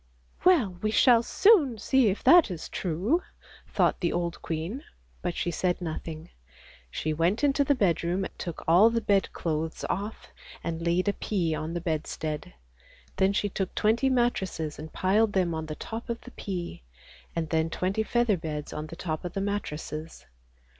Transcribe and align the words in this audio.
"Well 0.45 0.79
we 0.81 0.89
shall 0.89 1.21
soon 1.21 1.77
see 1.77 2.09
if 2.09 2.23
that 2.23 2.49
is 2.49 2.69
true," 2.69 3.21
thought 3.67 3.99
the 3.99 4.11
old 4.11 4.41
queen, 4.41 4.83
but 5.21 5.35
she 5.35 5.51
said 5.51 5.79
nothing. 5.79 6.31
She 6.89 7.13
went 7.13 7.43
into 7.43 7.63
the 7.63 7.75
bedroom, 7.75 8.25
took 8.39 8.63
all 8.67 8.89
the 8.89 8.99
bedclothes 8.99 9.85
off 9.91 10.29
and 10.63 10.81
laid 10.83 11.07
a 11.07 11.13
pea 11.13 11.53
on 11.53 11.75
the 11.75 11.81
bedstead: 11.81 12.55
then 13.17 13.31
she 13.31 13.47
took 13.47 13.75
twenty 13.75 14.09
mattresses 14.09 14.79
and 14.79 14.91
piled 14.91 15.33
them 15.33 15.53
on 15.53 15.67
the 15.67 15.75
top 15.75 16.09
of 16.09 16.21
the 16.21 16.31
pea, 16.31 16.81
and 17.35 17.49
then 17.49 17.69
twenty 17.69 18.01
feather 18.01 18.37
beds 18.37 18.73
on 18.73 18.87
the 18.87 18.95
top 18.95 19.23
of 19.23 19.33
the 19.33 19.39
mattresses. 19.41 20.25